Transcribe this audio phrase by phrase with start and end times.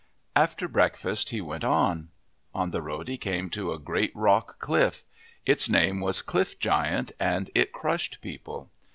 [0.35, 2.09] After breakfast he went on.
[2.55, 5.05] On the road he came to a great rock cliff.
[5.45, 8.71] Its name was ClifF Giant and it crushed people.